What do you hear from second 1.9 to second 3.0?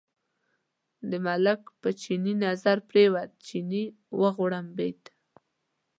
چیني نظر